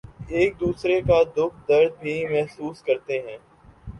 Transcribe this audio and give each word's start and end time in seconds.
ایک 0.29 0.59
دوسرے 0.59 0.99
کا 1.01 1.21
دکھ 1.35 1.57
درد 1.69 1.99
بھی 2.01 2.15
محسوس 2.27 2.81
کرتے 2.83 3.19
ہیں 3.19 3.37